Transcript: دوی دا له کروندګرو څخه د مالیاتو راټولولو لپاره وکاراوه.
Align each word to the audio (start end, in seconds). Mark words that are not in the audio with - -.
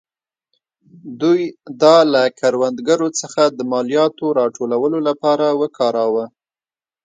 دوی 1.21 1.41
دا 1.81 1.95
له 2.13 2.23
کروندګرو 2.39 3.07
څخه 3.19 3.41
د 3.57 3.59
مالیاتو 3.71 4.25
راټولولو 4.39 4.97
لپاره 5.07 5.45
وکاراوه. 5.61 6.25